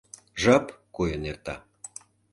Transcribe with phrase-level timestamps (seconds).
[0.41, 1.55] Жап койын эрта.